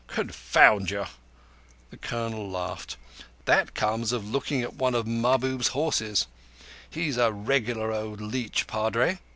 "Confound 0.07 0.89
you!" 0.89 1.05
The 1.91 1.97
Colonel 1.97 2.49
laughed. 2.49 2.97
"That 3.45 3.75
comes 3.75 4.11
of 4.11 4.27
looking 4.27 4.63
at 4.63 4.73
one 4.73 4.95
of 4.95 5.05
Mahbub's 5.05 5.67
horses. 5.77 6.25
He's 6.89 7.17
a 7.17 7.31
regular 7.31 7.91
old 7.91 8.19
leech, 8.19 8.65
Padre. 8.65 9.19